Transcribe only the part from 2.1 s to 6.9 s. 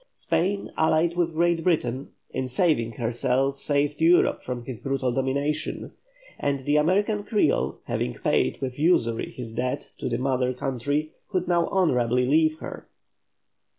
in saving herself, saved Europe from his brutal domination, and the